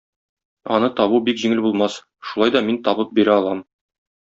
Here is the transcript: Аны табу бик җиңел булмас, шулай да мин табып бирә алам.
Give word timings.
Аны 0.77 0.89
табу 0.99 1.19
бик 1.27 1.39
җиңел 1.43 1.61
булмас, 1.67 1.99
шулай 2.31 2.57
да 2.57 2.65
мин 2.71 2.83
табып 2.91 3.15
бирә 3.21 3.39
алам. 3.45 3.65